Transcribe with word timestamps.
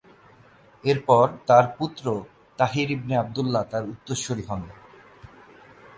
এরপর 0.83 1.25
তার 1.47 1.65
পুত্র 1.77 2.05
তাহির 2.59 2.87
ইবনে 2.91 3.13
আবদুল্লাহ 3.17 3.63
তার 3.71 3.83
উত্তরসুরি 3.83 4.43
হন। 4.49 4.61